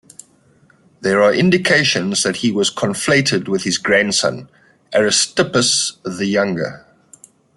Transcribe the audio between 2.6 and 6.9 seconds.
conflated with his grandson, Aristippus the Younger.